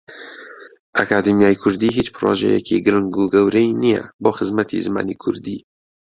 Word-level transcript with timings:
ئەکادیمیای 0.97 1.59
کوردی 1.63 1.95
هیچ 1.97 2.07
پرۆژەیەکی 2.15 2.83
گرنگ 2.85 3.15
و 3.17 3.29
گەورەی 3.33 3.77
نییە 3.81 4.03
بۆ 4.21 4.29
خزمەتی 4.37 4.83
زمانی 4.85 5.15
کوردی. 5.23 5.57